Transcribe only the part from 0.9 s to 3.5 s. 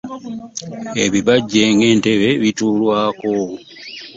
Ebibajje nga entebe bituulwako.